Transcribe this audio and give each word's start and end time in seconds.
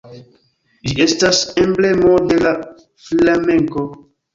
Ĝi 0.87 0.95
estas 1.05 1.43
emblemo 1.67 2.17
de 2.33 2.43
la 2.49 2.59
Flamenko. 3.07 3.91